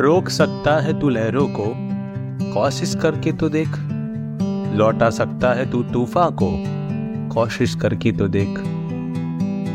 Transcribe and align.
रोक 0.00 0.28
सकता 0.28 0.80
है 0.80 1.00
तू 1.00 1.08
लहरों 1.08 1.48
को। 1.48 1.74
कोशिश 2.54 2.94
करके 2.94 3.32
तो 3.32 3.48
देख। 3.48 3.68
लौटा 4.76 5.10
सकता 5.10 5.52
है 5.52 5.70
तू 5.70 5.82
तूफा 5.82 6.30
को। 6.30 6.64
कोशिश 7.34 7.74
करके 7.74 8.12
तो 8.12 8.28
देख। 8.28 8.48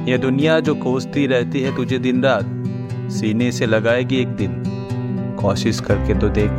यह 0.10 0.18
दुनिया 0.18 0.60
जो 0.60 0.76
कोसती 0.76 1.28
रहती 1.28 1.62
है 1.62 1.76
तुझे 1.76 2.00
दिन 2.00 2.24
रात, 2.24 2.46
सीने 3.12 3.52
से 3.52 3.66
लगाएगी 3.66 4.16
एक 4.16 4.28
दिन। 4.28 4.64
कोशिश 5.40 5.80
करके 5.80 6.14
तो 6.14 6.30
देख। 6.30 6.52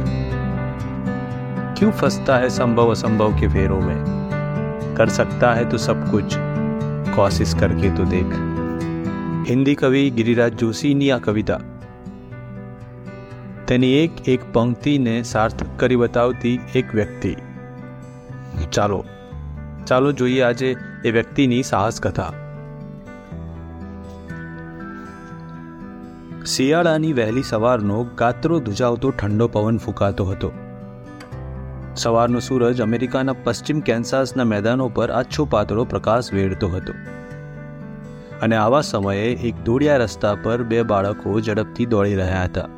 क्यों 1.79 1.91
फंसता 1.91 2.37
है 2.37 2.51
संभव 2.51 2.91
असंभव 2.91 3.41
के 3.41 3.49
फेरों 3.49 3.81
में? 3.81 4.05
कर 4.97 5.09
सकता 5.09 5.55
है 5.55 5.69
तो 5.69 5.79
सब 5.79 6.11
कुछ। 6.11 6.35
कोशिश 7.17 7.55
करके 7.55 7.91
तो 7.91 8.05
देख। 8.05 8.27
हिंदी 9.49 9.75
कवि 9.75 10.11
गिरिराज 10.11 10.55
जोशी, 10.55 10.95
निया 10.95 11.19
कविता। 11.19 11.70
તેની 13.71 13.93
એક 13.93 14.29
એક 14.29 14.41
પંક્તિને 14.53 15.23
સાર્થક 15.23 15.67
કરી 15.77 15.97
બતાવતી 15.97 16.61
એક 16.75 16.95
વ્યક્તિ. 16.95 17.37
ચાલો 18.73 19.05
ચાલો 19.87 20.13
જોઈએ 20.13 20.43
આજે 20.43 20.77
એ 21.05 21.11
વ્યક્તિની 21.11 21.63
સાહસ 21.63 22.01
કથા. 22.01 22.33
શિયાળાની 26.47 27.13
વહેલી 27.13 27.43
સવારનો 27.43 28.07
ગાત્રો 28.19 28.61
ધુજાવતો 28.61 29.11
ઠંડો 29.11 29.49
પવન 29.49 29.79
ફૂંકાતો 29.79 30.25
હતો. 30.25 30.53
સવારનો 31.97 32.41
સૂરજ 32.41 32.81
અમેરિકાના 32.81 33.33
પશ્ચિમ 33.33 33.81
કેન્સાસના 33.81 34.45
મેદાનો 34.45 34.89
પર 34.89 35.11
આછો 35.11 35.45
પાતળો 35.45 35.85
પ્રકાશ 35.85 36.33
વેડતો 36.33 36.69
હતો. 36.69 36.93
અને 38.43 38.57
આવા 38.57 38.81
સમયે 38.81 39.27
એક 39.27 39.65
દોડિયા 39.65 39.97
રસ્તા 39.97 40.35
પર 40.35 40.63
બે 40.63 40.83
બાળકો 40.83 41.41
ઝડપથી 41.41 41.87
દોડી 41.87 42.15
રહ્યા 42.15 42.45
હતા. 42.45 42.69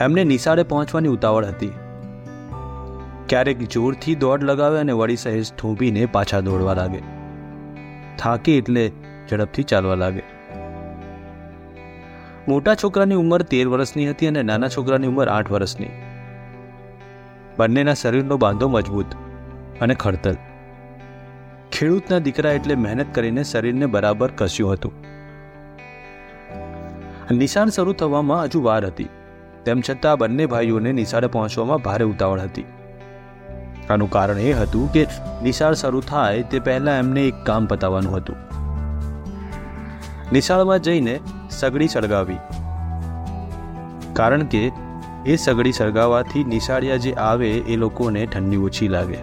એમને 0.00 0.24
નિશાળે 0.24 0.62
પહોંચવાની 0.62 1.08
ઉતાવળ 1.08 1.44
હતી. 1.44 1.72
ક્યારેક 3.28 3.58
જોરથી 3.58 4.14
દોડ 4.14 4.44
લગાવે 4.44 4.78
અને 4.78 4.92
વળી 4.92 5.16
સહેજ 5.16 5.52
થોભીને 5.52 6.06
પાછા 6.06 6.40
દોડવા 6.40 6.74
લાગે. 6.74 7.02
થાકી 8.18 8.52
એટલે 8.52 8.92
ઝડપથી 9.30 9.62
ચાલવા 9.62 9.94
લાગે. 9.94 10.22
મોટા 12.48 12.74
છોકરાની 12.74 13.14
ઉંમર 13.14 13.42
તેર 13.42 13.68
વર્ષની 13.68 14.10
હતી 14.10 14.26
અને 14.26 14.42
નાના 14.42 14.68
છોકરાની 14.68 15.06
ઉંમર 15.06 15.28
આઠ 15.28 15.50
વર્ષની. 15.50 15.88
બંનેના 17.58 17.94
શરીરનો 17.94 18.36
બાંધો 18.36 18.68
મજબૂત 18.68 19.06
અને 19.80 19.94
ખડતલ. 19.94 20.36
ખેડૂતના 21.72 22.18
દીકરા 22.18 22.50
એટલે 22.50 22.74
મહેનત 22.74 23.14
કરીને 23.14 23.44
શરીરને 23.44 23.86
બરાબર 23.86 24.30
કસ્યું 24.36 24.72
હતું. 24.72 24.92
નિશાન 27.30 27.68
શરૂ 27.68 27.92
થવામાં 27.92 28.44
હજુ 28.44 28.62
વાર 28.62 28.86
હતી. 28.86 29.08
તેમ 29.64 29.82
છતાં 29.90 30.18
બંને 30.18 30.46
ભાઈઓને 30.46 30.92
નિશાળે 30.92 31.26
પહોંચવામાં 31.26 31.78
ભારે 31.78 32.04
ઉતાવળ 32.04 32.40
હતી. 32.40 32.64
આનું 33.90 34.10
કારણ 34.10 34.38
એ 34.38 34.52
હતું 34.52 34.92
કે 34.92 35.06
નિશાળ 35.42 35.74
શરૂ 35.74 36.00
થાય 36.00 36.42
તે 36.42 36.58
પહેલાં 36.58 36.98
એમને 36.98 37.26
એક 37.26 37.34
કામ 37.46 37.66
પતાવવાનું 37.66 38.16
હતું. 38.16 38.36
નિશાળમાં 40.32 40.78
જઈને 40.78 41.20
સગડી 41.50 41.88
સળગાવી. 41.88 42.38
કારણ 44.12 44.42
કે 44.42 44.72
એ 45.26 45.36
સગડી 45.36 45.72
સળગાવવાથી 45.72 46.44
નિશાળિયા 46.44 46.96
જે 46.96 47.12
આવે 47.12 47.50
એ 47.50 47.76
લોકોને 47.76 48.26
ઠંડી 48.26 48.56
ઓછી 48.56 48.88
લાગે. 48.88 49.18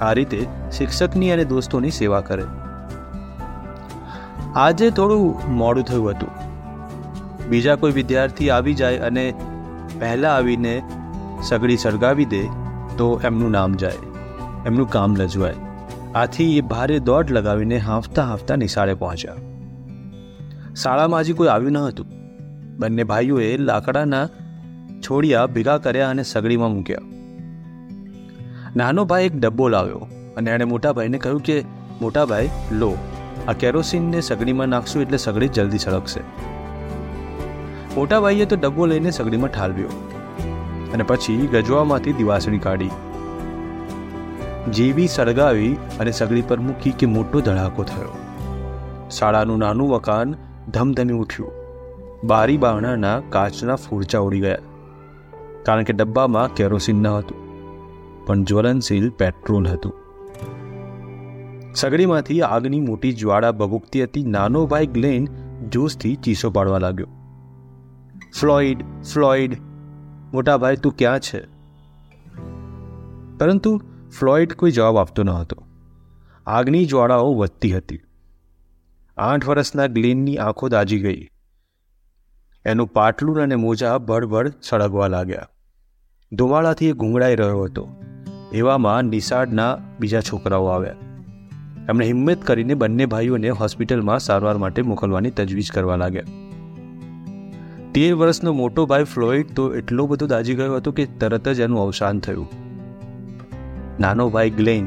આ 0.00 0.12
રીતે 0.12 0.46
શિક્ષકની 0.72 1.30
અને 1.30 1.44
દોસ્તોની 1.44 1.90
સેવા 1.90 2.20
કરે. 2.20 2.44
આજે 4.54 4.90
થોડું 4.90 5.52
મોડું 5.52 5.84
થયું 5.84 6.10
હતું. 6.10 6.37
બીજા 7.48 7.76
કોઈ 7.76 7.92
વિદ્યાર્થી 7.92 8.50
આવી 8.50 8.74
જાય 8.74 8.98
અને 8.98 9.24
પહેલાં 10.00 10.34
આવીને 10.34 10.74
સગડી 11.42 11.76
સળગાવી 11.76 12.24
દે, 12.24 12.42
તો 12.98 13.20
એમનું 13.24 13.50
નામ 13.50 13.74
જાય, 13.74 14.00
એમનું 14.66 14.90
કામ 14.90 15.16
લજવાય. 15.16 15.54
આથી 16.14 16.58
એ 16.58 16.60
ભારે 16.60 16.98
દોડ 16.98 17.30
લગાવીને 17.30 17.78
હાંફતા 17.78 18.22
હાંફતા 18.22 18.56
નિશાળે 18.56 18.94
પહોંચ્યા. 18.94 19.36
શાળામાં 20.74 21.20
હજી 21.20 21.32
કોઈ 21.32 21.48
આવ્યું 21.48 21.72
ન 21.72 21.78
હતું. 21.78 22.06
બંને 22.78 23.04
ભાઈઓએ 23.04 23.56
લાકડાના 23.56 24.26
છોડિયા 25.00 25.46
ભેગા 25.46 25.78
કર્યા 25.78 26.10
અને 26.10 26.22
સગડીમાં 26.22 26.72
મૂક્યા. 26.72 27.06
નાનો 28.76 29.04
ભાઈ 29.04 29.24
એક 29.24 29.40
ડબ્બો 29.40 29.68
લાવ્યો 29.68 30.02
અને 30.36 30.50
એણે 30.50 30.64
મોટા 30.64 30.92
ભાઈને 30.92 31.18
કહ્યું 31.18 31.42
કે, 31.42 31.56
મોટા 32.00 32.24
ભાઈ, 32.24 32.50
લો, 32.72 32.90
આ 33.48 33.52
કેરોસીનને 33.52 34.20
સગડીમાં 34.20 34.68
નાખશું 34.68 35.02
એટલે 35.02 35.16
સગડી 35.16 35.48
જલ્દી 35.48 35.78
સળગશે. 35.78 36.22
મોટા 37.98 38.22
ભાઈએ 38.24 38.46
તો 38.52 38.56
ડબ્બો 38.56 38.88
લઈને 38.92 39.10
સગડીમાં 39.10 39.52
ઠાલવ્યો 39.54 39.92
અને 40.94 41.04
પછી 41.04 41.38
ગજવામાંથી 41.52 42.16
દિવાસણી 42.18 42.64
કાઢી. 42.66 42.94
જેવી 44.76 45.08
સળગાવી 45.08 45.72
અને 46.00 46.12
સગડી 46.12 46.44
પર 46.48 46.58
મૂકી 46.66 46.92
કે 47.00 47.08
મોટો 47.14 47.40
ધડાકો 47.40 47.86
થયો. 47.90 48.12
શાળાનું 49.16 49.64
નાનું 49.64 49.92
મકાન 49.94 50.36
ધમધમી 50.74 51.18
ઉઠ્યું. 51.22 51.52
બારી 52.24 52.58
બારણાના 52.58 53.16
કાચના 53.30 53.78
ફૂરચા 53.84 54.22
ઉડી 54.28 54.40
ગયા. 54.40 54.62
કારણ 55.66 55.88
કે 55.88 55.98
ડબ્બામાં 55.98 56.54
કેરોસીન 56.54 57.02
ન 57.02 57.10
હતું, 57.10 57.40
પણ 58.26 58.44
જ્વલનશીલ 58.44 59.10
પેટ્રોલ 59.18 59.68
હતું. 59.68 59.94
સગડીમાંથી 61.74 62.40
આગની 62.46 62.80
મોટી 62.80 63.14
જ્વાળા 63.20 63.54
ભભૂકતી 63.60 64.02
હતી 64.02 64.26
નાનો 64.34 64.66
ભાઈ 64.66 64.96
ગ્લેન 64.96 65.30
જોશથી 65.68 66.16
ચીસો 66.24 66.50
પાડવા 66.50 66.82
લાગ્યો. 66.86 67.10
ફ્લોઇડ 68.40 68.84
ફ્લોઇડ 69.14 69.56
મોટા 70.32 70.56
ભાઈ 70.56 70.76
તું 70.76 70.96
ક્યાં 70.96 71.20
છે? 71.20 71.40
પરંતુ 73.38 73.80
ફ્લોઇડ 74.20 74.52
કોઈ 74.52 74.70
જવાબ 74.70 74.98
આપતો 74.98 75.22
ન 75.22 75.30
હતો. 75.30 75.62
આગની 76.46 76.86
જ્વાળાઓ 76.86 77.34
વધતી 77.34 77.76
હતી. 77.76 78.00
આઠ 79.16 79.48
વર્ષના 79.48 79.86
ગ્લેનની 79.86 80.36
આંખો 80.36 80.68
દાજી 80.68 80.98
ગઈ. 80.98 81.28
એનું 82.64 82.86
પાટલું 82.86 83.38
અને 83.38 83.54
મોજા 83.54 83.98
ભડભડ 83.98 84.52
સળગવા 84.62 85.06
લાગ્યા. 85.06 85.48
ધુમાળાથી 86.32 86.86
એ 86.86 86.92
ઘૂંઘળાઈ 86.92 87.36
રહ્યો 87.36 87.62
હતો. 87.62 87.88
એવામાં 88.52 89.02
નિશાળના 89.02 89.78
બીજા 90.00 90.20
છોકરાઓ 90.20 90.66
આવ્યા. 90.66 90.92
એમણે 91.88 92.06
હિંમત 92.06 92.42
કરીને 92.42 92.74
બંને 92.74 93.06
ભાઈઓને 93.06 93.48
હોસ્પિટલમાં 93.48 94.18
સારવાર 94.18 94.56
માટે 94.56 94.82
મોકલવાની 94.82 95.30
તજવીજ 95.30 95.70
કરવા 95.72 95.96
લાગ્યા. 95.96 96.22
તેર 97.98 98.14
વર્ષનો 98.14 98.52
મોટો 98.52 98.86
ભાઈ 98.86 99.04
ફ્લોઇડ 99.04 99.54
તો 99.54 99.74
એટલો 99.74 100.06
બધો 100.06 100.26
દાજી 100.26 100.54
ગયો 100.54 100.76
હતો 100.76 100.92
કે 100.92 101.04
તરત 101.04 101.48
જ 101.48 101.60
એનું 101.60 101.80
અવસાન 101.80 102.18
થયું. 102.18 102.48
નાનો 104.00 104.28
ભાઈ 104.28 104.50
ગ્લેન, 104.50 104.86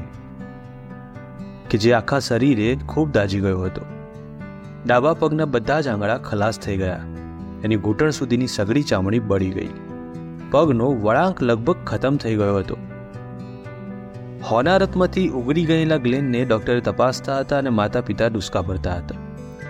કે 1.70 1.78
જે 1.78 1.94
આખા 1.94 2.20
શરીરે 2.20 2.76
ખૂબ 2.88 3.12
દાજી 3.12 3.40
ગયો 3.40 3.62
હતો. 3.62 3.82
ડાબા 4.86 5.14
પગના 5.14 5.46
બધા 5.46 5.82
જ 5.82 5.88
આંગળા 5.88 6.18
ખલાસ 6.18 6.60
થઈ 6.60 6.78
ગયા. 6.78 7.00
એની 7.64 7.76
ઘૂંટણ 7.76 8.10
સુધીની 8.10 8.48
સગડી 8.48 8.84
ચામડી 8.84 9.20
બળી 9.20 9.50
ગઈ. 9.50 9.70
પગનો 10.52 10.92
વળાંક 10.92 11.44
લગભગ 11.44 11.76
ખતમ 11.86 12.18
થઈ 12.18 12.36
ગયો 12.36 12.58
હતો. 12.58 12.78
હોનારતમાંથી 14.52 15.30
ઉગરી 15.30 15.66
ગયેલા 15.66 15.98
ગ્લેનને 15.98 16.46
ડૉક્ટરે 16.46 16.82
તપાસતા 16.82 17.40
હતા 17.40 17.58
અને 17.58 17.70
માતા 17.70 18.02
પિતા 18.02 18.28
ડુસકા 18.28 18.62
ભરતા 18.62 18.96
હતા. 18.96 19.16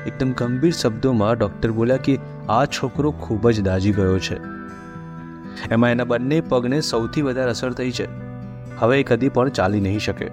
એકદમ 0.07 0.31
ગંભીર 0.31 0.71
શબ્દોમાં 0.71 1.37
ડૉક્ટર 1.37 1.71
બોલ્યા 1.71 1.97
કે 1.97 2.19
આ 2.51 2.65
છોકરો 2.65 3.11
ખૂબ 3.11 3.49
જ 3.49 3.61
દાજી 3.61 3.91
ગયો 3.91 4.19
છે. 4.19 4.35
એમાં 5.71 5.89
એના 5.89 6.03
બંને 6.03 6.41
પગને 6.41 6.81
સૌથી 6.81 7.21
વધારે 7.21 7.49
અસર 7.49 7.71
થઈ 7.71 7.91
છે. 7.91 8.07
હવે 8.79 8.99
એ 8.99 9.03
કદી 9.03 9.29
પણ 9.29 9.49
ચાલી 9.49 9.81
નહીં 9.81 9.99
શકે. 9.99 10.25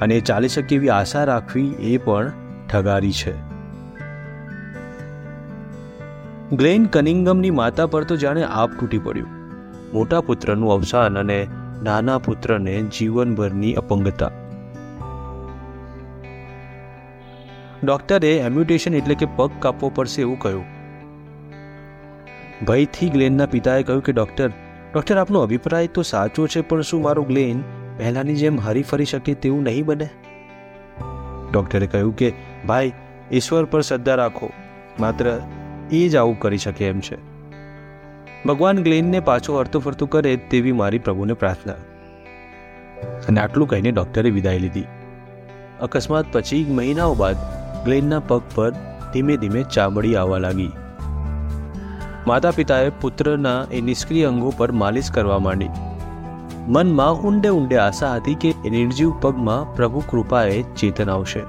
અને 0.00 0.14
એ 0.14 0.20
ચાલી 0.20 0.48
શકે 0.48 0.74
એવી 0.74 0.88
આશા 0.88 1.24
રાખવી 1.24 1.68
એ 1.70 1.98
પણ 1.98 2.32
ઠગારી 2.72 3.12
છે. 3.12 3.32
ગ્લેન 6.56 6.86
કનિંગમની 6.86 7.50
માતા 7.50 7.86
પર 7.86 8.04
તો 8.04 8.16
જાણે 8.16 8.42
આપ 8.42 8.70
તૂટી 8.80 8.98
પડ્યું. 8.98 9.28
મોટા 9.92 10.20
પુત્રનું 10.20 10.72
અવસાન 10.72 11.18
અને 11.18 11.46
નાના 11.82 12.18
પુત્રને 12.18 12.82
જીવનભરની 12.82 13.74
અપંગતા. 13.74 14.30
ડોક્ટરે 17.86 18.36
એમ્યુટેશન 18.36 18.94
એટલે 18.94 19.14
કે 19.14 19.26
પગ 19.26 19.50
કાપવો 19.60 19.92
પડશે 19.94 20.20
એવું 20.20 20.38
કહ્યું. 20.38 20.64
ભયથી 22.64 23.08
ગ્લેનના 23.08 23.46
પિતાએ 23.46 23.82
કહ્યું 23.82 24.04
કે, 24.04 24.12
ડોક્ટર 24.12 24.48
ડોક્ટર, 24.94 25.18
આપનો 25.18 25.40
અભિપ્રાય 25.40 25.86
તો 25.86 26.02
સાચો 26.02 26.46
છે, 26.46 26.60
પણ 26.60 26.82
શું 26.82 27.02
મારો 27.02 27.22
ગ્લેન 27.22 27.62
પહેલાની 27.96 28.34
જેમ 28.34 28.60
હરી 28.60 28.82
ફરી 28.82 29.04
શકે 29.04 29.34
તેવું 29.34 29.62
નહીં 29.62 29.84
બને? 29.84 30.08
ડોક્ટરે 31.52 31.86
કહ્યું 31.86 32.16
કે, 32.16 32.32
ભાઈ, 32.66 32.92
ઈશ્વર 33.32 33.64
પર 33.64 33.80
શ્રદ્ધા 33.80 34.14
રાખો. 34.14 34.50
માત્ર 35.00 35.40
એ 35.90 36.08
જ 36.08 36.16
આવું 36.16 36.40
કરી 36.40 36.58
શકે 36.58 36.86
એમ 36.86 37.00
છે. 37.00 37.16
ભગવાન 38.46 38.82
ગ્લેનને 38.82 39.20
પાછો 39.20 39.58
હરતું 39.58 39.82
ફરતું 39.82 40.10
કરે 40.10 40.36
તેવી 40.36 40.72
મારી 40.72 40.98
પ્રભુને 40.98 41.32
પ્રાર્થના. 41.32 41.72
અને 43.28 43.40
આટલું 43.40 43.68
કહીને 43.68 43.90
ડૉક્ટરે 43.90 44.30
વિદાય 44.30 44.58
લીધી. 44.58 44.84
અકસ્માત 45.80 46.24
પછી 46.32 46.64
મહિનાઓ 46.64 47.14
બાદ 47.14 47.36
ગ્લેનના 47.86 48.18
પગ 48.18 48.42
પર 48.54 48.70
ધીમે 49.12 49.36
ધીમે 49.36 49.62
ચામડી 49.62 50.16
આવવા 50.16 50.38
લાગી. 50.38 50.70
માતા 52.26 52.50
પિતાએ 52.50 52.88
પુત્રના 52.88 53.64
એ 53.72 53.80
નિષ્ક્રિય 53.80 54.24
અંગો 54.24 54.54
પર 54.56 54.72
માલિશ 54.72 55.10
કરવા 55.10 55.38
માંડી. 55.38 55.68
મનમાં 56.68 57.12
ઊંડે 57.14 57.48
ઊંડે 57.48 57.76
આશા 57.76 58.14
હતી 58.14 58.34
કે 58.34 58.54
એ 58.64 58.70
નિર્જીવ 58.70 59.12
પગમાં 59.20 59.74
પ્રભુ 59.76 60.02
કૃપાએ 60.10 60.62
ચેતન 60.62 61.10
આવશે. 61.10 61.42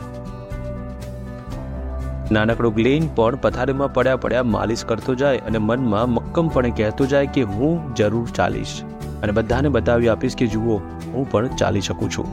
નાનકડો 2.31 2.69
ગ્લેન 2.71 3.09
પણ 3.15 3.35
પથારીમાં 3.35 3.93
પડ્યા 3.93 4.15
પડ્યા 4.15 4.43
માલિશ 4.43 4.85
કરતો 4.85 5.15
જાય 5.15 5.37
અને 5.37 5.57
મનમાં 5.57 6.09
મક્કમપણે 6.09 6.69
કહેતો 6.69 7.05
જાય 7.05 7.25
કે 7.25 7.41
હું 7.41 7.95
જરૂર 7.95 8.27
ચાલીશ. 8.35 8.81
અને 9.23 9.31
બધાને 9.31 9.69
બતાવી 9.69 10.09
આપીશ 10.09 10.35
કે 10.35 10.47
જુઓ, 10.47 10.77
હું 11.13 11.31
પણ 11.31 11.47
ચાલી 11.47 11.81
શકું 11.81 12.11
છું. 12.11 12.27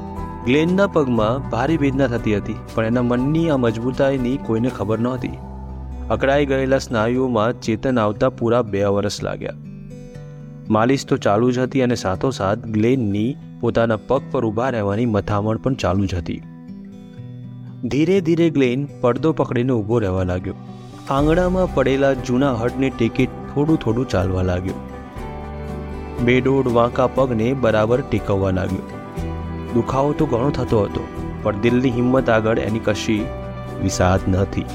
ગ્લેનના 0.47 0.87
પગમાં 0.87 1.45
ભારે 1.51 1.77
વેદના 1.83 2.07
થતી 2.07 2.35
હતી, 2.39 2.57
પણ 2.75 2.87
એના 2.87 3.03
મનની 3.03 3.45
આ 3.51 3.59
મજબૂતાઈની 3.59 4.39
કોઈને 4.47 4.71
ખબર 4.71 4.99
નહોતી. 5.07 5.37
અકળાઈ 6.15 6.49
ગયેલા 6.51 6.79
સ્નાયુઓમાં 6.79 7.61
ચેતન 7.61 8.01
આવતા 8.03 8.31
પૂરા 8.39 8.63
બે 8.73 8.83
વર્ષ 8.97 9.17
લાગ્યા. 9.27 9.55
માલિશ 10.77 11.05
તો 11.11 11.17
ચાલુ 11.17 11.49
જ 11.51 11.59
હતી 11.59 11.85
અને 11.87 11.97
સાથોસાથ 12.03 12.67
ગ્લેનની 12.75 13.31
પોતાના 13.61 14.01
પગ 14.09 14.21
પર 14.33 14.47
ઊભા 14.49 14.71
રહેવાની 14.77 15.07
મથામણ 15.07 15.63
પણ 15.67 15.79
ચાલુ 15.85 16.09
જ 16.13 16.15
હતી. 16.15 16.41
ધીરે 17.95 18.19
ધીરે 18.21 18.49
ગ્લેન 18.51 18.83
પડદો 19.01 19.33
પકડીને 19.33 19.73
ઊભો 19.73 20.03
રહેવા 20.05 20.27
લાગ્યો. 20.33 20.57
આંગણામાં 21.11 21.73
પડેલા 21.75 22.13
જૂના 22.29 22.53
હડને 22.55 22.91
ટેકે 22.91 23.25
થોડું 23.53 23.81
થોડું 23.85 24.09
ચાલવા 24.09 24.45
લાગ્યો. 24.51 24.77
બેડોડ 26.25 26.71
વાંકા 26.79 27.09
પગને 27.17 27.49
બરાબર 27.65 28.01
ટેકવવા 28.11 28.55
લાગ્યો. 28.61 28.94
દુખાવો 29.75 30.11
તો 30.19 30.27
ઘણો 30.27 30.51
થતો 30.59 30.83
હતો, 30.85 31.05
પણ 31.43 31.61
દિલની 31.61 31.95
હિંમત 31.97 32.29
આગળ 32.31 32.59
એની 32.59 32.85
કશી 32.85 33.23
વિસાદ 33.83 34.29
નથી 34.29 34.67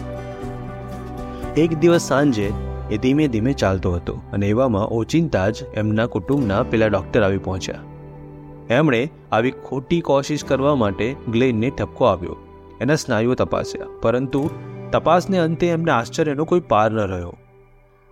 એક 1.58 1.72
દિવસ 1.80 2.08
સાંજે 2.08 2.48
એ 2.92 2.98
ધીમે 2.98 3.26
ધીમે 3.28 3.54
ચાલતો 3.54 3.90
હતો 3.96 4.16
અને 4.34 4.46
એવામાં 4.48 4.94
ઓચિંતા 4.98 5.48
જ 5.50 5.68
એમના 5.74 6.08
કુટુંબના 6.14 6.62
પેલા 6.72 6.88
ડૉક્ટર 6.88 7.24
આવી 7.24 7.44
પહોંચ્યા. 7.48 7.84
એમણે 8.70 9.02
આવી 9.32 9.54
ખોટી 9.68 10.02
કોશિશ 10.02 10.44
કરવા 10.44 10.76
માટે 10.76 11.08
ગ્લેનને 11.30 11.70
ઠપકો 11.70 12.06
આવ્યો 12.06 12.38
એના 12.82 13.00
સ્નાયુઓ 13.04 13.36
તપાસ્યા, 13.36 13.92
પરંતુ 14.02 14.42
તપાસને 14.92 15.38
અંતે 15.40 15.68
એમને 15.70 15.92
આશ્ચર્યનો 15.92 16.46
કોઈ 16.46 16.66
પાર 16.70 16.90
ન 16.92 17.00
રહ્યો. 17.12 17.34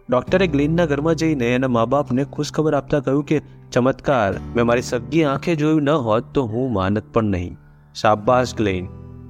ડૉક્ટરે 0.09 0.48
ગ્લેનના 0.48 0.86
ઘરમાં 0.86 1.15
જઈને 1.15 1.56
એના 1.56 1.68
મા 1.68 1.86
બાપને 1.86 2.24
ખુશખબર 2.24 2.74
આપતા 2.74 3.00
કહ્યું 3.00 3.24
કે, 3.24 3.42
ચમત્કાર, 3.71 4.33
મેં 4.56 4.65
મારી 4.65 4.81
સગી 4.81 5.24
આંખે 5.24 5.56
જોયું 5.56 5.83
ન 5.83 5.89
હોત 5.89 6.24
તો 6.33 6.45
હું 6.45 6.74
માનત 6.74 7.04
પણ 7.13 7.24
નહીં. 7.24 7.57
શાબાશ, 7.95 8.56
ગ્લેન. 8.56 8.88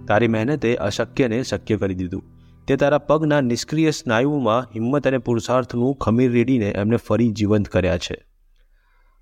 તારી 0.08 0.28
મહેનતે 0.28 0.76
અશક્યને 0.76 1.44
શક્ય 1.44 1.78
કરી 1.78 1.94
દીધું. 1.94 2.24
તે 2.68 2.76
તારા 2.76 2.98
પગના 2.98 3.42
નિષ્ક્રિય 3.42 3.92
સ્નાયુમાં 3.92 4.62
હિંમત 4.62 5.08
અને 5.08 5.18
પુરુષાર્થનું 5.18 5.96
ખમીર 5.96 6.32
રેડીને 6.32 6.66
એમને 6.66 6.96
ફરી 6.96 7.30
જીવંત 7.30 7.68
કર્યા 7.68 7.98
છે. 7.98 8.26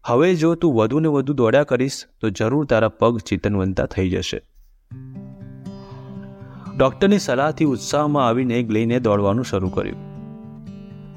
હવે 0.06 0.36
જો 0.36 0.56
તું 0.56 0.76
વધુ 0.76 1.00
ને 1.00 1.08
વધુ 1.08 1.34
દોડ્યા 1.34 1.64
કરીશ, 1.64 2.06
તો 2.22 2.30
જરૂર 2.30 2.66
તારા 2.66 2.90
પગ 2.90 3.18
ચેતનવંતા 3.20 3.86
થઈ 3.86 4.10
જશે. 4.10 4.42
ડૉક્ટરની 6.78 7.20
સલાહથી 7.20 7.66
ઉત્સાહમાં 7.66 8.28
આવીને 8.28 8.64
ગ્લેને 8.64 9.00
દોડવાનું 9.00 9.46
શરૂ 9.46 9.70
કર્યું. 9.70 10.15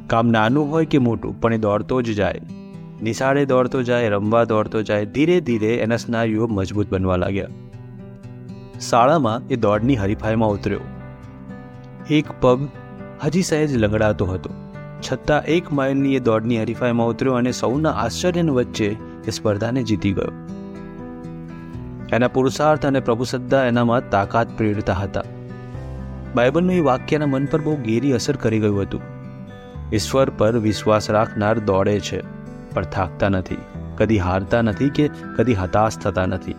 કામ 0.08 0.28
નાનું 0.28 0.70
હોય 0.70 0.86
કે 0.86 0.98
મોટું, 0.98 1.40
પણ 1.40 1.54
એ 1.54 1.58
દોડતો 1.58 2.02
જ 2.02 2.14
જાય. 2.14 2.40
નિશાળે 3.02 3.46
દોડતો 3.46 3.82
જાય, 3.82 4.08
રમવા 4.08 4.44
દોડતો 4.44 4.82
જાય, 4.82 5.04
ધીરે 5.04 5.40
ધીરે 5.40 5.74
એના 5.74 5.96
સ્નાયુઓ 5.96 6.46
મજબૂત 6.46 6.86
બનવા 6.90 7.16
લાગ્યા. 7.16 7.46
શાળામાં 8.90 9.48
એ 9.48 9.56
દોડની 9.56 9.96
હરીફાઈમાં 9.96 10.48
ઉતર્યો. 10.48 10.80
એક 12.10 12.24
પગ 12.40 12.68
હજી 13.24 13.42
સહેજ 13.42 13.76
લંગડાતો 13.76 14.26
હતો. 14.26 14.50
છતાં 15.10 15.44
એક 15.44 15.72
માઇલની 15.72 16.14
એ 16.14 16.18
દોડની 16.18 16.62
હરીફાઈમાં 16.62 17.06
ઉતર્યો 17.06 17.34
અને 17.34 17.52
સૌના 17.52 17.90
આશ્ચર્યની 17.90 18.50
વચ્ચે 18.50 18.96
એ 19.26 19.30
સ્પર્ધાને 19.30 19.82
જીતી 19.82 20.12
ગયો. 20.12 20.32
એના 22.12 22.28
પુરુષાર્થ 22.28 22.86
અને 22.86 23.00
પ્રભુસદ્ધા 23.00 23.64
એનામાં 23.64 24.10
તાકાત 24.10 24.58
પ્રેરતા 24.58 24.92
હતા. 24.92 25.22
બાઇબલનું 26.34 26.72
એ 26.72 26.80
વાક્યના 26.80 27.26
મન 27.26 27.44
પર 27.44 27.60
બહુ 27.60 27.76
ગેરી 27.76 28.12
અસર 28.12 28.36
કરી 28.36 28.58
ગયું 28.58 28.82
હતું. 28.82 29.17
ઈશ્વર 29.92 30.30
પર 30.30 30.58
વિશ્વાસ 30.58 31.10
રાખનાર 31.10 31.58
દોડે 31.58 32.00
છે, 32.00 32.22
પણ 32.74 32.82
થાકતા 32.82 33.28
નથી. 33.28 33.56
કદી 33.96 34.18
હારતા 34.18 34.62
નથી 34.62 34.88
કે 34.88 35.10
કદી 35.36 35.54
હતાશ 35.54 35.98
થતા 35.98 36.26
નથી. 36.26 36.54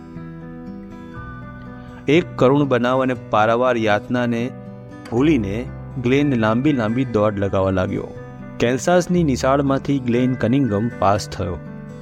એક 2.08 2.24
કરુણ 2.36 2.64
બનાવ 2.64 3.02
અને 3.02 3.14
પારાવાર 3.14 3.76
યાતનાને 3.76 4.50
ભૂલીને 5.10 5.68
ગ્લેન 6.02 6.40
લાંબી 6.40 6.72
લાંબી 6.72 7.04
દોડ 7.04 7.38
લગાવવા 7.38 7.70
લાગ્યો. 7.70 8.06
કેન્સાસની 8.58 9.24
નિશાળમાંથી 9.24 9.98
ગ્લેન 9.98 10.34
કનિંગમ 10.34 10.90
પાસ 10.98 11.28
થયો. 11.28 11.54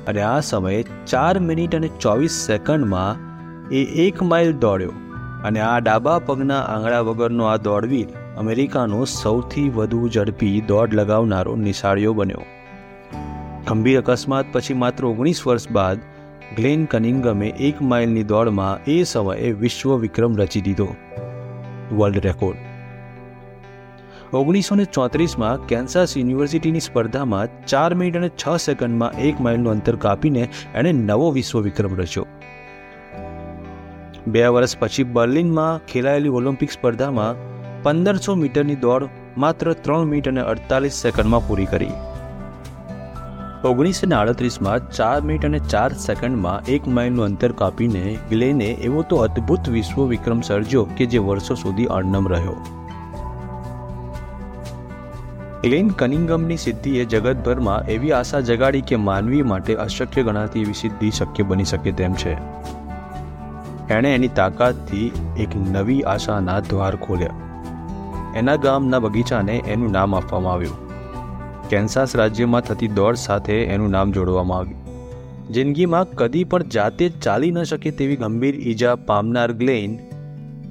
અને 0.06 0.22
આ 0.22 0.40
સમયે 0.40 0.84
ચાર 1.06 1.38
મિનિટ 1.38 1.74
અને 1.74 1.88
ચોવીસ 2.00 2.30
સેકન્ડમાં 2.30 3.28
એ 3.68 3.84
એક 3.84 4.22
માઇલ 4.22 4.52
દોડ્યો. 4.52 4.92
અને 5.44 5.60
આ 5.60 5.78
ડાબા 5.78 6.18
પગના 6.18 6.60
આંગળા 6.60 7.00
વગરનો 7.00 7.44
આ 7.44 7.56
દોડવીર 7.56 8.06
અમેરિકાનો 8.38 9.04
સૌથી 9.04 9.68
વધુ 9.68 10.08
ઝડપી 10.08 10.60
દોડ 10.60 10.94
લગાવનારો 10.94 11.56
નિશાળીઓ 11.56 12.12
બન્યો. 12.12 12.42
ગંભીર 13.68 14.00
અકસ્માત 14.00 14.44
પછી 14.52 14.74
માત્ર 14.74 15.06
ઓગણીસ 15.06 15.46
વર્ષ 15.46 15.70
બાદ 15.70 15.98
ગ્લેન 16.56 16.84
કનિંગમે 16.84 17.48
એક 17.48 17.82
માઇલની 17.82 18.22
દોડમાં 18.22 18.84
એ 18.84 19.02
સમયે 19.02 19.52
વિશ્વ 19.52 19.96
વિક્રમ 19.96 20.36
રચી 20.36 20.60
દીધો. 20.60 20.88
World 21.92 22.18
record. 22.18 22.56
ઓગણીસો 24.34 24.74
ને 24.74 24.84
ચોત્રીસમાં 24.84 25.66
કેન્સાસ 25.66 26.16
યુનિવર્સિટીની 26.16 26.80
સ્પર્ધામાં 26.80 27.66
ચાર 27.66 27.94
મિનિટ 27.94 28.16
અને 28.16 28.28
છ 28.28 28.56
સેકન્ડમાં 28.56 29.12
એક 29.12 29.40
માઇલનું 29.40 29.72
અંતર 29.72 29.96
કાપીને 29.96 30.48
એણે 30.74 30.92
નવો 30.92 31.30
વિશ્વ 31.30 31.60
વિક્રમ 31.60 31.96
રચ્યો. 31.96 32.26
બે 34.26 34.46
વર્ષ 34.46 34.78
પછી 34.78 35.02
બર્લિનમાં 35.02 35.86
ખેલાયેલી 35.86 36.28
ઓલિમ્પિક 36.28 36.70
સ્પર્ધામાં 36.70 37.57
પંદરસો 37.82 38.34
મીટરની 38.34 38.74
દોડ 38.74 39.04
માત્ર 39.36 39.72
ત્રણ 39.72 40.04
મિનિટ 40.04 40.28
અને 40.28 40.40
અડતાલીસ 40.40 40.92
સેકન્ડમાં 40.92 41.48
પૂરી 41.48 41.64
કરી. 41.64 41.92
ઓગણીસો 43.64 44.06
ને 44.06 44.14
આડત્રીસમાં 44.14 44.90
ચાર 44.90 45.20
મિનિટ 45.20 45.44
અને 45.44 45.58
ચાર 45.58 45.92
સેકન્ડમાં 45.92 46.64
એક 46.64 46.88
માઇલનું 46.88 47.24
અંતર 47.24 47.52
કાપીને 47.52 48.18
ગ્લેને 48.30 48.64
એવો 48.64 49.02
તો 49.02 49.16
અદ્ભુત 49.16 49.68
વિશ્વ 49.68 50.02
વિક્રમ 50.06 50.40
સર્જ્યો 50.40 50.84
કે 50.96 51.06
જે 51.06 51.18
વર્ષો 51.18 51.54
સુધી 51.54 51.84
અણનમ 51.84 52.28
રહ્યો. 52.28 52.56
એલેન 55.64 55.88
કનિંગમની 55.88 56.56
સિદ્ધિએ 56.56 57.04
જગતભરમાં 57.04 57.86
એવી 57.86 58.12
આશા 58.12 58.40
જગાડી 58.40 58.80
કે 58.80 58.96
માનવી 58.96 59.42
માટે 59.42 59.74
અશક્ય 59.74 60.22
ગણાતી 60.22 60.60
એવી 60.60 60.72
સિદ્ધિ 60.72 61.10
શક્ય 61.10 61.42
બની 61.42 61.64
શકે 61.64 61.92
તેમ 61.92 62.12
છે. 62.12 62.38
એણે 63.90 64.14
એની 64.14 64.28
તાકાતથી 64.28 65.12
એક 65.38 65.56
નવી 65.56 66.02
આશાના 66.02 66.60
દ્વાર 66.60 66.96
ખોલ્યા. 66.96 67.47
એના 68.36 68.56
ગામના 68.56 68.98
બગીચાને 68.98 69.56
એનું 69.56 69.90
નામ 69.90 70.14
આપવામાં 70.14 70.52
આવ્યું. 70.52 70.88
કેન્સાસ 71.68 72.16
રાજ્યમાં 72.16 72.60
થતી 72.60 72.88
દોડ 72.88 73.14
સાથે 73.14 73.64
એનું 73.64 73.90
નામ 73.90 74.12
જોડવામાં 74.12 74.58
આવ્યું. 74.58 74.78
જિંદગીમાં 75.48 76.10
કદી 76.14 76.44
પણ 76.44 76.62
જાતે 76.62 77.08
ચાલી 77.08 77.50
ન 77.50 77.62
શકે 77.62 77.90
તેવી 77.90 78.16
ગંભીર 78.16 78.54
ઈજા 78.54 78.94
પામનાર 78.94 79.52
ગ્લેન 79.52 79.98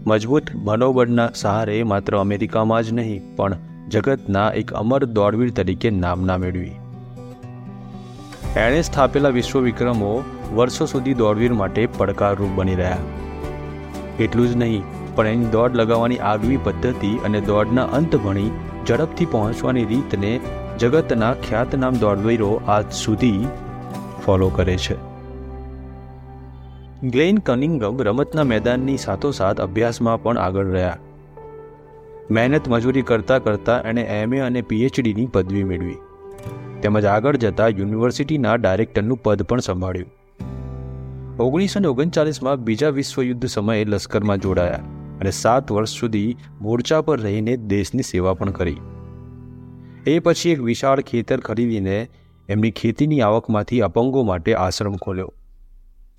મજબૂત 0.07 0.43
મનોબળના 0.55 1.29
સહારે 1.35 1.83
માત્ર 1.83 2.17
અમેરિકામાં 2.17 2.83
જ 2.83 2.93
નહીં, 2.93 3.35
પણ 3.35 3.55
જગતના 3.89 4.49
એક 4.49 4.73
અમર 4.73 5.05
દોડવીર 5.05 5.51
તરીકે 5.51 5.89
નામના 5.89 6.37
મેળવી. 6.37 6.71
એણે 8.55 8.81
સ્થાપેલા 8.81 9.29
વિશ્વ 9.29 9.59
વિક્રમો 9.59 10.23
વર્ષો 10.55 10.85
સુધી 10.85 11.13
દોડવીર 11.13 11.53
માટે 11.53 11.85
પડકારરૂપ 11.97 12.49
બની 12.55 12.75
રહ્યા. 12.75 12.97
એટલું 14.19 14.47
જ 14.47 14.55
નહીં 14.55 14.83
પણ 15.17 15.27
એની 15.27 15.51
દોડ 15.55 15.75
લગાવવાની 15.75 16.23
આગવી 16.31 16.57
પદ્ધતિ 16.63 17.11
અને 17.25 17.41
દોડના 17.41 17.85
અંત 17.97 18.15
ભણી 18.15 18.49
ઝડપથી 18.87 19.25
પહોંચવાની 19.25 19.85
રીતને 19.85 20.33
જગતના 20.79 21.33
ખ્યાતનામ 21.45 21.99
દોડવીરો 21.99 22.49
આજ 22.67 22.91
સુધી 22.93 23.47
ફોલો 24.25 24.49
કરે 24.49 24.77
છે. 24.77 24.97
ગ્લેન 27.03 27.37
કનિંગમ 27.37 28.01
રમતના 28.01 28.43
મેદાનની 28.43 28.97
સાથોસાથ 28.97 29.61
અભ્યાસમાં 29.61 30.23
પણ 30.23 30.37
આગળ 30.37 30.65
રહ્યા. 30.65 30.97
મહેનત 32.31 32.67
મજૂરી 32.67 33.01
કરતાં 33.01 33.43
કરતાં 33.43 33.81
એણે 33.81 34.01
એમએ 34.01 34.39
અને 34.39 34.61
પીએચડીની 34.61 35.27
પદવી 35.33 35.63
મેળવી. 35.63 35.97
તેમજ 36.81 37.05
આગળ 37.05 37.37
જતાં 37.37 37.69
યુનિવર્સિટીના 37.69 38.55
ડાયરેક્ટરનું 38.55 39.23
પદ 39.23 39.43
પણ 39.43 39.59
સંભાળ્યું. 39.59 40.11
ઓગણીસો 41.39 41.79
ને 41.79 41.87
ઓગણચાલીસમાં 41.87 42.63
બીજા 42.63 42.89
વિશ્વયુદ્ધ 42.89 43.45
સમયે 43.45 43.83
લશ્કરમાં 43.85 44.37
જોડાયા. 44.37 44.96
અને 45.19 45.31
સાત 45.31 45.71
વર્ષ 45.71 45.89
સુધી 45.89 46.37
મોરચા 46.61 47.01
પર 47.01 47.21
રહીને 47.21 47.57
દેશની 47.57 48.01
સેવા 48.01 48.33
પણ 48.33 48.51
કરી. 48.51 48.77
એ 50.07 50.19
પછી 50.19 50.49
એક 50.49 50.61
વિશાળ 50.61 51.01
ખેતર 51.01 51.39
ખરીદીને 51.39 52.09
એમની 52.49 52.71
ખેતીની 52.71 53.21
આવકમાંથી 53.21 53.81
અપંગો 53.81 54.23
માટે 54.23 54.53
આશ્રમ 54.55 54.95
ખોલ્યો, 54.95 55.33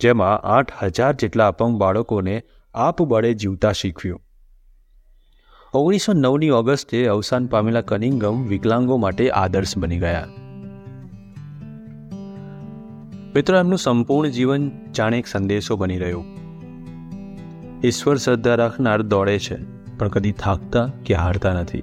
જેમાં 0.00 0.40
આઠ 0.40 0.72
હજાર 0.82 1.12
જેટલા 1.14 1.48
અપંગ 1.48 1.76
બાળકોને 1.76 2.42
આપબળે 2.74 3.34
જીવતા 3.34 3.72
શીખવ્યું. 3.72 4.20
ઓગણીસો 5.74 6.12
નવની 6.12 6.50
ઓગસ્ટે 6.50 7.06
અવસાન 7.06 7.46
પામેલા 7.46 7.80
કનિંગમ 7.80 8.46
વિકલાંગો 8.46 8.96
માટે 8.96 9.30
આદર્શ 9.30 9.78
બની 9.78 9.98
ગયા. 9.98 10.26
મિત્રો, 13.34 13.58
એમનું 13.58 13.78
સંપૂર્ણ 13.78 14.30
જીવન 14.30 14.70
જાણે 14.92 15.18
એક 15.18 15.26
સંદેશો 15.26 15.76
બની 15.76 15.98
રહ્યો. 15.98 16.24
ઈશ્વર 17.84 18.16
શ્રદ્ધા 18.16 18.54
રાખનાર 18.54 19.02
દોડે 19.02 19.38
છે, 19.38 19.56
પણ 19.98 20.08
કદી 20.08 20.32
થાકતા 20.32 20.90
કે 21.06 21.14
હારતા 21.14 21.52
નથી, 21.52 21.82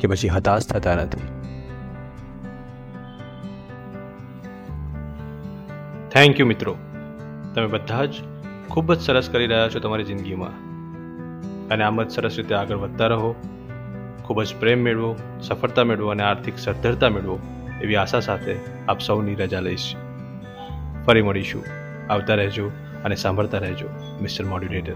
કે 0.00 0.08
પછી 0.08 0.28
હતાશ 0.28 0.66
થતા 0.66 0.94
નથી. 0.94 1.18
થેન્ક 6.10 6.40
યુ 6.40 6.46
મિત્રો. 6.46 6.76
તમે 7.54 7.66
બધા 7.66 8.04
જ 8.04 8.14
ખૂબ 8.68 8.94
જ 8.94 9.00
સરસ 9.00 9.30
કરી 9.30 9.46
રહ્યા 9.46 9.68
છો 9.68 9.78
તમારી 9.78 10.04
જિંદગીમાં. 10.04 10.50
અને 11.68 11.84
આમ 11.84 12.02
જ 12.02 12.10
સરસ 12.10 12.36
રીતે 12.36 12.54
આગળ 12.54 12.76
વધતા 12.76 13.06
રહો, 13.06 13.34
ખૂબ 14.22 14.42
જ 14.42 14.54
પ્રેમ 14.60 14.78
મેળવો, 14.78 15.16
સફળતા 15.42 15.84
મેળવો 15.84 16.08
અને 16.08 16.22
આર્થિક 16.22 16.58
સદ્ધરતા 16.58 17.08
મેળવો 17.08 17.38
એવી 17.82 17.96
આશા 17.96 18.20
સાથે 18.20 18.56
આપ 18.88 19.00
સૌની 19.00 19.34
રજા 19.34 19.60
લઈશ. 19.60 19.94
ફરી 21.06 21.22
મળીશું. 21.22 21.64
આવતા 22.12 22.34
રહેજો. 22.34 22.70
અને 23.04 23.14
સાંભળતા 23.14 23.58
રહેજો 23.58 23.88
મિસ્ટર 24.22 24.44
મોડ્યુલેટર. 24.44 24.92